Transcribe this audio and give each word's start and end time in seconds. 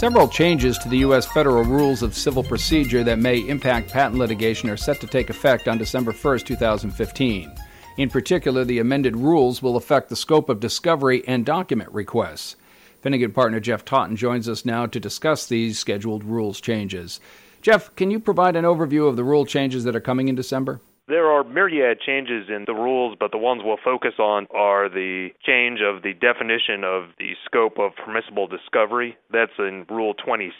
Several 0.00 0.28
changes 0.28 0.78
to 0.78 0.88
the 0.88 0.96
U.S. 1.00 1.26
federal 1.26 1.62
rules 1.62 2.02
of 2.02 2.16
civil 2.16 2.42
procedure 2.42 3.04
that 3.04 3.18
may 3.18 3.46
impact 3.46 3.90
patent 3.90 4.16
litigation 4.16 4.70
are 4.70 4.76
set 4.78 4.98
to 5.02 5.06
take 5.06 5.28
effect 5.28 5.68
on 5.68 5.76
December 5.76 6.10
1, 6.10 6.38
2015. 6.38 7.52
In 7.98 8.08
particular, 8.08 8.64
the 8.64 8.78
amended 8.78 9.14
rules 9.14 9.60
will 9.60 9.76
affect 9.76 10.08
the 10.08 10.16
scope 10.16 10.48
of 10.48 10.58
discovery 10.58 11.22
and 11.28 11.44
document 11.44 11.92
requests. 11.92 12.56
Finnegan 13.02 13.32
partner 13.32 13.60
Jeff 13.60 13.84
Totten 13.84 14.16
joins 14.16 14.48
us 14.48 14.64
now 14.64 14.86
to 14.86 14.98
discuss 14.98 15.44
these 15.44 15.78
scheduled 15.78 16.24
rules 16.24 16.62
changes. 16.62 17.20
Jeff, 17.60 17.94
can 17.94 18.10
you 18.10 18.18
provide 18.18 18.56
an 18.56 18.64
overview 18.64 19.06
of 19.06 19.16
the 19.16 19.24
rule 19.24 19.44
changes 19.44 19.84
that 19.84 19.94
are 19.94 20.00
coming 20.00 20.28
in 20.28 20.34
December? 20.34 20.80
There 21.10 21.26
are 21.26 21.42
myriad 21.42 21.98
changes 22.00 22.46
in 22.48 22.66
the 22.68 22.72
rules, 22.72 23.16
but 23.18 23.32
the 23.32 23.36
ones 23.36 23.62
we'll 23.64 23.82
focus 23.82 24.14
on 24.20 24.46
are 24.54 24.88
the 24.88 25.30
change 25.44 25.80
of 25.82 26.02
the 26.02 26.12
definition 26.14 26.84
of 26.84 27.10
the 27.18 27.34
scope 27.44 27.80
of 27.80 27.96
permissible 27.96 28.46
discovery. 28.46 29.18
That's 29.32 29.58
in 29.58 29.86
Rule 29.90 30.14
26 30.14 30.54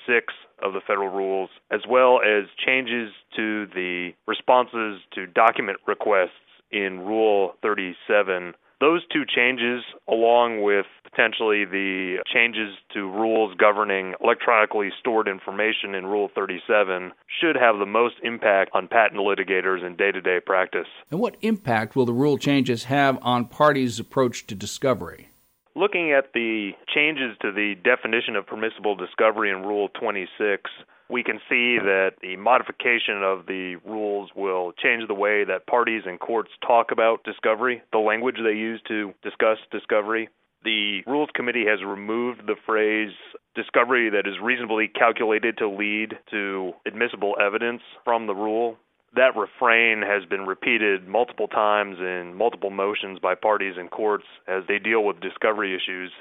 of 0.61 0.73
the 0.73 0.81
federal 0.85 1.09
rules, 1.09 1.51
as 1.71 1.83
well 1.89 2.19
as 2.19 2.51
changes 2.67 3.13
to 3.37 3.67
the 3.67 4.11
responses 4.27 4.99
to 5.15 5.29
document 5.29 5.79
requests 5.87 6.50
in 6.71 7.01
Rule 7.01 7.55
37 7.63 8.55
those 8.81 9.03
two 9.13 9.25
changes, 9.27 9.85
along 10.09 10.63
with 10.63 10.87
potentially 11.05 11.67
the 11.67 12.17
changes 12.33 12.75
to 12.95 13.01
rules 13.11 13.55
governing 13.59 14.15
electronically 14.23 14.89
stored 14.99 15.29
information 15.29 15.95
in 15.95 16.07
Rule 16.07 16.31
37, 16.35 17.13
should 17.41 17.57
have 17.57 17.79
the 17.79 17.87
most 17.87 18.15
impact 18.23 18.71
on 18.73 18.89
patent 18.89 19.21
litigators 19.21 19.87
in 19.87 19.97
day 19.97 20.11
to 20.11 20.21
day 20.21 20.39
practice. 20.45 20.87
And 21.11 21.21
what 21.21 21.37
impact 21.43 21.95
will 21.95 22.07
the 22.07 22.15
rule 22.15 22.39
changes 22.39 22.85
have 22.85 23.19
on 23.23 23.45
parties' 23.47 24.01
approach 24.01 24.47
to 24.47 24.55
discovery? 24.55 25.29
Looking 25.77 26.13
at 26.13 26.33
the 26.33 26.73
changes 26.93 27.37
to 27.43 27.53
the 27.53 27.75
definition 27.85 28.35
of 28.35 28.47
permissible 28.47 28.97
discovery 28.97 29.51
in 29.51 29.63
Rule 29.63 29.89
26, 30.01 30.71
we 31.11 31.23
can 31.25 31.39
see 31.49 31.79
that 31.79 32.13
the 32.23 32.37
modification 32.37 33.23
of 33.23 33.47
the 33.47 33.77
rules 33.85 34.31
will 34.37 34.73
change 34.73 35.07
the 35.09 35.15
way 35.15 35.45
that 35.45 35.67
parties 35.67 36.03
and 36.07 36.21
courts 36.21 36.51
talk 36.67 36.93
about 36.93 37.25
discovery, 37.25 37.83
the 37.93 37.99
language 37.99 38.37
they 38.43 38.57
use 38.57 38.81
to 38.89 39.13
discuss 39.23 39.59
discovery. 39.73 40.29
The 40.63 41.01
Rules 41.07 41.31
Committee 41.35 41.65
has 41.67 41.83
removed 41.83 42.43
the 42.47 42.55
phrase 42.67 43.13
discovery 43.55 44.11
that 44.11 44.29
is 44.29 44.35
reasonably 44.43 44.89
calculated 44.89 45.57
to 45.59 45.69
lead 45.69 46.19
to 46.31 46.73
admissible 46.87 47.35
evidence 47.41 47.81
from 48.05 48.27
the 48.27 48.35
rule. 48.35 48.77
That 49.17 49.37
refrain 49.37 50.03
has 50.03 50.25
been 50.29 50.47
repeated 50.47 51.09
multiple 51.09 51.49
times 51.49 51.97
in 51.99 52.35
multiple 52.37 52.71
motions 52.71 53.19
by 53.19 53.35
parties 53.35 53.75
and 53.77 53.91
courts 53.91 54.27
as 54.47 54.63
they 54.69 54.79
deal 54.79 55.03
with 55.03 55.21
discovery 55.21 55.75
issues. 55.75 56.13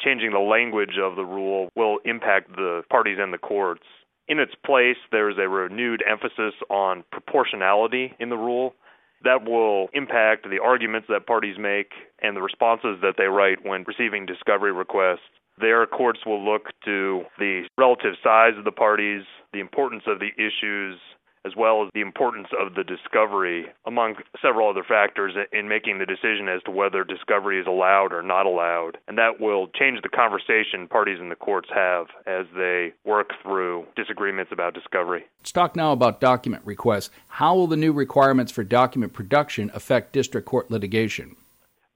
Changing 0.00 0.32
the 0.32 0.40
language 0.40 0.98
of 1.00 1.14
the 1.14 1.24
rule 1.24 1.68
will 1.76 1.98
impact 2.04 2.50
the 2.56 2.82
parties 2.90 3.18
and 3.20 3.32
the 3.32 3.38
courts. 3.38 3.84
In 4.28 4.38
its 4.38 4.54
place, 4.64 4.96
there's 5.10 5.36
a 5.38 5.48
renewed 5.48 6.02
emphasis 6.08 6.54
on 6.70 7.04
proportionality 7.10 8.14
in 8.18 8.28
the 8.28 8.36
rule. 8.36 8.74
That 9.24 9.44
will 9.44 9.88
impact 9.92 10.48
the 10.48 10.58
arguments 10.62 11.08
that 11.08 11.26
parties 11.26 11.56
make 11.58 11.92
and 12.20 12.36
the 12.36 12.42
responses 12.42 12.98
that 13.02 13.14
they 13.18 13.26
write 13.26 13.64
when 13.64 13.84
receiving 13.84 14.26
discovery 14.26 14.72
requests. 14.72 15.20
Their 15.58 15.86
courts 15.86 16.20
will 16.26 16.42
look 16.42 16.70
to 16.84 17.22
the 17.38 17.68
relative 17.78 18.14
size 18.22 18.54
of 18.58 18.64
the 18.64 18.72
parties, 18.72 19.22
the 19.52 19.60
importance 19.60 20.04
of 20.06 20.18
the 20.18 20.30
issues, 20.36 20.98
as 21.44 21.52
well 21.56 21.82
as 21.82 21.90
the 21.94 22.00
importance 22.00 22.48
of 22.58 22.74
the 22.74 22.84
discovery, 22.84 23.66
among 23.86 24.14
several 24.40 24.68
other 24.68 24.84
factors, 24.86 25.34
in 25.52 25.68
making 25.68 25.98
the 25.98 26.06
decision 26.06 26.48
as 26.48 26.62
to 26.64 26.70
whether 26.70 27.04
discovery 27.04 27.60
is 27.60 27.66
allowed 27.66 28.12
or 28.12 28.22
not 28.22 28.46
allowed. 28.46 28.98
And 29.08 29.18
that 29.18 29.40
will 29.40 29.68
change 29.68 30.00
the 30.02 30.08
conversation 30.08 30.86
parties 30.88 31.18
in 31.20 31.28
the 31.28 31.36
courts 31.36 31.68
have 31.74 32.06
as 32.26 32.46
they 32.54 32.92
work 33.04 33.30
through 33.42 33.86
disagreements 33.96 34.52
about 34.52 34.74
discovery. 34.74 35.24
Let's 35.40 35.52
talk 35.52 35.74
now 35.74 35.92
about 35.92 36.20
document 36.20 36.62
requests. 36.64 37.10
How 37.28 37.54
will 37.54 37.66
the 37.66 37.76
new 37.76 37.92
requirements 37.92 38.52
for 38.52 38.62
document 38.62 39.12
production 39.12 39.70
affect 39.74 40.12
district 40.12 40.46
court 40.46 40.70
litigation? 40.70 41.36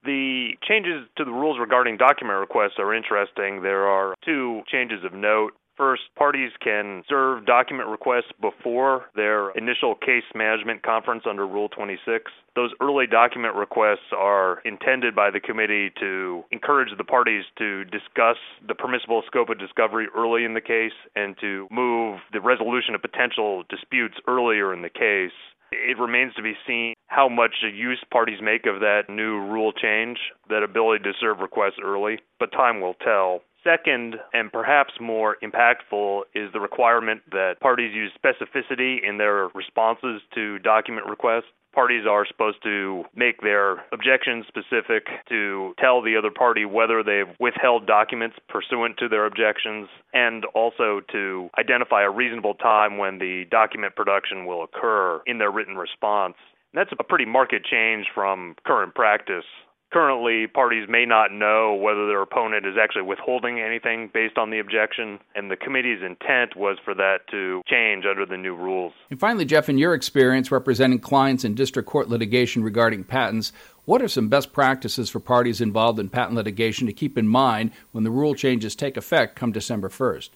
The 0.05 0.51
changes 0.63 1.09
to 1.17 1.25
the 1.25 1.33
rules 1.33 1.59
regarding 1.59 1.97
document 1.97 2.39
requests 2.39 2.79
are 2.79 2.95
interesting. 2.95 3.63
There 3.63 3.87
are 3.89 4.15
two 4.25 4.63
changes 4.71 5.05
of 5.05 5.13
note. 5.13 5.53
First, 5.77 6.03
parties 6.17 6.53
can 6.63 7.03
serve 7.07 7.45
document 7.45 7.91
requests 7.91 8.33
before 8.41 9.07
their 9.15 9.51
initial 9.51 9.95
case 9.95 10.25
management 10.35 10.83
conference 10.83 11.25
under 11.29 11.47
Rule 11.47 11.69
26. 11.69 12.33
Those 12.55 12.71
early 12.81 13.07
document 13.07 13.55
requests 13.55 14.09
are 14.17 14.61
intended 14.65 15.15
by 15.15 15.31
the 15.31 15.41
committee 15.41 15.91
to 16.01 16.45
encourage 16.51 16.97
the 16.97 17.05
parties 17.05 17.45
to 17.59 17.85
discuss 17.85 18.37
the 18.67 18.75
permissible 18.75 19.23
scope 19.27 19.51
of 19.51 19.59
discovery 19.59 20.07
early 20.17 20.45
in 20.45 20.55
the 20.55 20.63
case 20.63 20.97
and 21.15 21.37
to 21.43 21.69
move 21.71 22.21
the 22.33 22.41
resolution 22.41 22.95
of 22.95 23.03
potential 23.03 23.63
disputes 23.69 24.15
earlier 24.27 24.73
in 24.73 24.81
the 24.81 24.89
case. 24.89 25.37
It 25.73 25.99
remains 25.99 26.33
to 26.35 26.43
be 26.43 26.55
seen 26.67 26.95
how 27.09 27.29
much 27.29 27.57
use 27.63 28.03
parties 28.11 28.39
make 28.41 28.67
of 28.67 28.81
that 28.81 29.11
new 29.11 29.41
rule 29.41 29.73
change, 29.73 30.19
that 30.49 30.63
ability 30.63 31.05
to 31.05 31.13
serve 31.21 31.41
requests 31.41 31.79
early, 31.83 32.21
but 32.39 32.53
time 32.53 32.81
will 32.81 32.95
tell. 32.95 33.43
Second, 33.67 34.15
and 34.33 34.53
perhaps 34.53 34.93
more 35.01 35.37
impactful, 35.43 36.23
is 36.37 36.53
the 36.53 36.61
requirement 36.61 37.23
that 37.33 37.59
parties 37.61 37.93
use 37.93 38.13
specificity 38.15 38.99
in 39.03 39.19
their 39.19 39.49
responses 39.57 40.23
to 40.37 40.61
document 40.61 41.09
requests. 41.09 41.51
Parties 41.75 42.05
are 42.09 42.25
supposed 42.25 42.63
to 42.63 43.05
make 43.15 43.41
their 43.43 43.85
objections 43.93 44.47
specific, 44.47 45.09
to 45.29 45.75
tell 45.81 46.01
the 46.01 46.17
other 46.17 46.31
party 46.31 46.65
whether 46.65 47.03
they've 47.03 47.35
withheld 47.41 47.87
documents 47.87 48.37
pursuant 48.49 48.97
to 48.99 49.09
their 49.09 49.27
objections, 49.27 49.89
and 50.15 50.45
also 50.55 51.01
to 51.11 51.51
identify 51.59 52.05
a 52.05 52.11
reasonable 52.11 52.55
time 52.55 52.99
when 52.99 53.19
the 53.19 53.45
document 53.51 53.97
production 53.97 54.47
will 54.47 54.63
occur 54.63 55.21
in 55.27 55.39
their 55.39 55.51
written 55.51 55.75
response. 55.77 56.37
And 56.73 56.81
that's 56.81 56.93
a 56.99 57.05
pretty 57.05 57.27
marked 57.27 57.67
change 57.69 58.07
from 58.15 58.55
current 58.65 58.95
practice. 58.95 59.45
Currently, 59.93 60.49
parties 60.49 60.89
may 60.89 61.07
not 61.07 61.33
know 61.33 61.75
whether 61.75 62.07
their 62.09 62.21
opponent 62.21 62.67
is 62.67 62.75
actually 62.81 63.03
withholding 63.03 63.61
anything 63.61 64.11
based 64.13 64.37
on 64.37 64.51
the 64.51 64.59
objection, 64.59 65.21
and 65.35 65.51
the 65.51 65.57
committee's 65.57 66.03
intent 66.03 66.57
was 66.57 66.77
for 66.85 66.93
that 66.95 67.21
to 67.31 67.63
change 67.67 68.05
under 68.05 68.27
the 68.27 68.37
new 68.37 68.55
rules. 68.55 68.93
And 69.11 69.21
finally, 69.21 69.45
Jeff, 69.45 69.69
in 69.69 69.79
your 69.79 69.95
experience 69.95 70.51
representing 70.51 70.99
clients 70.99 71.45
in 71.45 71.55
district 71.55 71.89
court 71.89 72.09
litigation 72.09 72.65
regarding 72.65 73.05
patents, 73.05 73.53
what 73.85 74.03
are 74.03 74.09
some 74.09 74.29
best 74.29 74.53
practices 74.53 75.09
for 75.09 75.21
parties 75.21 75.61
involved 75.61 76.01
in 76.01 76.09
patent 76.09 76.35
litigation 76.35 76.89
to 76.89 76.93
keep 76.93 77.17
in 77.17 77.29
mind 77.29 77.71
when 77.93 78.03
the 78.03 78.11
rule 78.11 78.35
changes 78.35 78.75
take 78.75 78.97
effect 78.97 79.37
come 79.37 79.53
December 79.53 79.89
1st? 79.89 80.31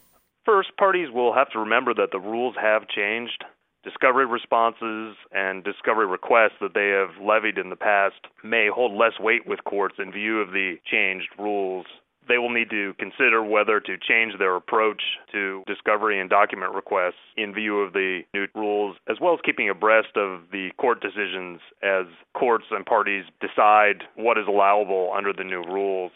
First, 0.46 0.76
parties 0.78 1.08
will 1.12 1.34
have 1.34 1.50
to 1.50 1.58
remember 1.58 1.92
that 1.94 2.12
the 2.12 2.20
rules 2.20 2.54
have 2.60 2.88
changed 2.88 3.44
discovery 3.82 4.26
responses 4.26 5.16
and 5.32 5.64
discovery 5.64 6.06
requests 6.06 6.58
that 6.60 6.74
they 6.74 6.88
have 6.88 7.22
levied 7.24 7.58
in 7.58 7.70
the 7.70 7.76
past 7.76 8.20
may 8.44 8.68
hold 8.72 8.92
less 8.92 9.18
weight 9.18 9.46
with 9.46 9.64
courts 9.64 9.96
in 9.98 10.12
view 10.12 10.40
of 10.40 10.52
the 10.52 10.76
changed 10.90 11.28
rules. 11.38 11.86
They 12.28 12.38
will 12.38 12.50
need 12.50 12.70
to 12.70 12.94
consider 12.98 13.42
whether 13.42 13.80
to 13.80 13.96
change 13.98 14.38
their 14.38 14.54
approach 14.54 15.02
to 15.32 15.64
discovery 15.66 16.20
and 16.20 16.30
document 16.30 16.74
requests 16.74 17.18
in 17.36 17.52
view 17.54 17.80
of 17.80 17.92
the 17.92 18.20
new 18.34 18.46
rules, 18.54 18.96
as 19.08 19.16
well 19.20 19.34
as 19.34 19.40
keeping 19.44 19.68
abreast 19.68 20.16
of 20.16 20.42
the 20.52 20.70
court 20.78 21.00
decisions 21.00 21.60
as 21.82 22.06
courts 22.34 22.66
and 22.70 22.86
parties 22.86 23.24
decide 23.40 24.04
what 24.14 24.38
is 24.38 24.46
allowable 24.46 25.12
under 25.16 25.32
the 25.32 25.42
new 25.42 25.62
rules. 25.64 26.12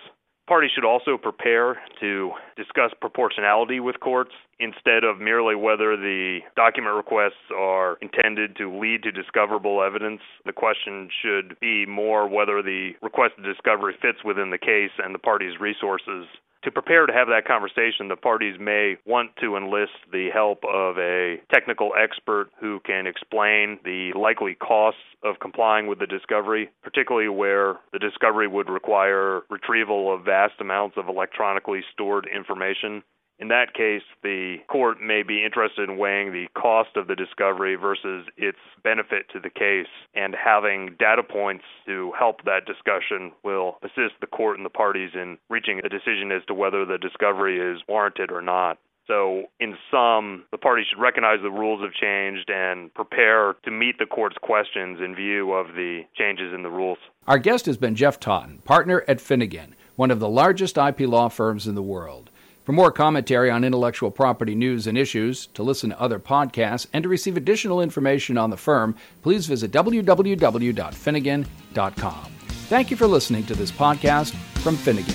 Parties 0.47 0.73
should 0.75 0.85
also 0.85 1.17
prepare 1.17 1.81
to 2.01 2.33
discuss 2.55 2.93
proportionality 3.01 3.81
with 3.81 3.99
courts 4.01 4.33
instead 4.61 5.03
of 5.03 5.19
merely 5.19 5.55
whether 5.55 5.97
the 5.97 6.41
document 6.55 6.97
requests 6.97 7.49
are 7.57 7.97
intended 8.03 8.55
to 8.57 8.79
lead 8.79 9.03
to 9.05 9.11
discoverable 9.11 9.83
evidence. 9.83 10.21
The 10.45 10.53
question 10.53 11.09
should 11.23 11.59
be 11.61 11.87
more 11.87 12.29
whether 12.29 12.63
the 12.63 12.93
requested 13.01 13.43
discovery 13.43 13.95
fits 14.03 14.19
within 14.23 14.51
the 14.51 14.59
case 14.59 14.93
and 15.03 15.15
the 15.15 15.19
party's 15.19 15.59
resources 15.59 16.27
to 16.65 16.71
prepare 16.71 17.07
to 17.07 17.13
have 17.13 17.29
that 17.29 17.47
conversation, 17.47 18.09
the 18.09 18.17
parties 18.17 18.57
may 18.59 18.97
want 19.07 19.31
to 19.41 19.57
enlist 19.57 19.93
the 20.11 20.31
help 20.33 20.65
of 20.65 20.99
a 20.99 21.37
technical 21.53 21.93
expert 22.03 22.51
who 22.61 22.81
can 22.81 23.07
explain 23.07 23.79
the 23.85 24.13
likely 24.19 24.55
costs 24.55 25.01
of 25.23 25.37
complying 25.41 25.87
with 25.87 25.99
the 25.99 26.07
discovery, 26.07 26.71
particularly 26.83 27.29
where 27.29 27.77
the 27.93 27.99
discovery 27.99 28.49
would 28.49 28.69
require 28.69 29.43
retrieval 29.51 30.13
of 30.13 30.25
vast 30.25 30.55
amounts 30.61 30.97
of 30.97 31.09
electronically 31.09 31.83
stored 31.93 32.27
information. 32.35 33.03
In 33.39 33.49
that 33.49 33.75
case, 33.75 34.03
the 34.23 34.59
court 34.69 35.03
may 35.03 35.23
be 35.23 35.45
interested 35.45 35.89
in 35.89 35.99
weighing 35.99 36.33
the 36.33 36.47
cost 36.55 36.97
of 36.97 37.09
the 37.09 37.17
discovery 37.17 37.75
versus 37.75 38.27
its 38.37 38.59
benefit 38.83 39.29
to 39.33 39.41
the 39.41 39.51
case, 39.51 39.91
and 40.15 40.35
having 40.35 40.95
data 40.99 41.23
points 41.23 41.65
to 41.87 42.13
help 42.19 42.45
that 42.45 42.65
discussion 42.65 43.33
will 43.43 43.79
assist 43.83 44.15
the 44.21 44.29
court 44.29 44.57
and 44.57 44.65
the 44.65 44.71
parties 44.71 45.11
in 45.15 45.37
reaching 45.51 45.81
a 45.81 45.89
decision 45.89 46.31
as 46.31 46.45
to 46.47 46.55
whether 46.55 46.85
the 46.85 46.99
discovery 46.99 47.59
is 47.59 47.83
warranted 47.89 48.31
or 48.31 48.41
not. 48.41 48.79
So, 49.07 49.45
in 49.61 49.77
sum, 49.91 50.45
the 50.51 50.57
parties 50.57 50.87
should 50.89 51.01
recognize 51.01 51.41
the 51.43 51.51
rules 51.51 51.83
have 51.83 51.93
changed 51.93 52.49
and 52.49 52.95
prepare 52.95 53.55
to 53.65 53.71
meet 53.71 53.99
the 53.99 54.07
court's 54.07 54.37
questions 54.41 55.01
in 55.05 55.15
view 55.15 55.53
of 55.53 55.75
the 55.75 56.03
changes 56.17 56.55
in 56.55 56.63
the 56.63 56.71
rules. 56.71 56.99
Our 57.27 57.39
guest 57.39 57.67
has 57.67 57.77
been 57.77 57.97
Jeff 57.97 58.19
Totten, 58.19 58.59
partner 58.65 59.05
at 59.07 59.21
Finnegan, 59.21 59.75
one 59.97 60.11
of 60.11 60.21
the 60.21 60.29
largest 60.29 60.79
IP 60.79 61.01
law 61.01 61.29
firms 61.29 61.67
in 61.67 61.75
the 61.75 61.83
world. 61.83 62.31
For 62.65 62.73
more 62.73 62.91
commentary 62.91 63.51
on 63.51 63.63
intellectual 63.63 64.11
property 64.11 64.55
news 64.55 64.87
and 64.87 64.97
issues, 64.97 65.49
to 65.49 65.63
listen 65.63 65.91
to 65.91 66.01
other 66.01 66.19
podcasts, 66.19 66.87
and 66.95 67.03
to 67.03 67.11
receive 67.11 67.37
additional 67.37 67.83
information 67.83 68.39
on 68.39 68.49
the 68.49 68.57
firm, 68.57 68.97
please 69.23 69.47
visit 69.47 69.71
www.finnegan.com. 69.71 72.25
Thank 72.49 72.91
you 72.91 72.97
for 72.97 73.07
listening 73.07 73.45
to 73.45 73.55
this 73.55 73.71
podcast 73.71 74.35
from 74.63 74.77
Finnegan. 74.77 75.15